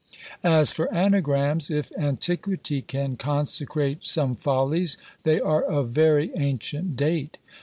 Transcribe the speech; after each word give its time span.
As 0.43 0.71
for 0.73 0.91
ANAGRAMS, 0.91 1.69
if 1.69 1.91
antiquity 1.95 2.81
can 2.81 3.17
consecrate 3.17 4.07
some 4.07 4.35
follies, 4.35 4.97
they 5.21 5.39
are 5.39 5.61
of 5.61 5.89
very 5.89 6.31
ancient 6.35 6.95
date. 6.95 7.37